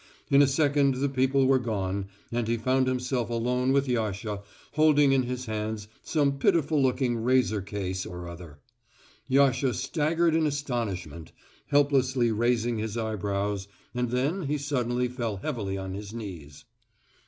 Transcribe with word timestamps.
In 0.31 0.41
a 0.41 0.47
second 0.47 0.95
the 0.95 1.07
people 1.09 1.45
were 1.45 1.59
gone 1.59 2.07
and 2.31 2.47
he 2.47 2.57
found 2.57 2.87
himself 2.87 3.29
alone 3.29 3.71
with 3.71 3.87
Yasha, 3.87 4.41
holding 4.71 5.11
in 5.11 5.21
his 5.21 5.45
hands 5.45 5.87
some 6.01 6.39
pitiful 6.39 6.81
looking 6.81 7.17
razor 7.17 7.61
case 7.61 8.03
or 8.03 8.27
other. 8.27 8.57
Yasha 9.27 9.75
staggered 9.75 10.33
in 10.33 10.47
astonishment, 10.47 11.33
helplessly 11.67 12.31
raising 12.31 12.79
his 12.79 12.97
eyebrows, 12.97 13.67
and 13.93 14.09
then 14.09 14.47
he 14.47 14.57
suddenly 14.57 15.07
fell 15.07 15.37
heavily 15.37 15.77
on 15.77 15.93
his 15.93 16.15
knees. 16.15 16.65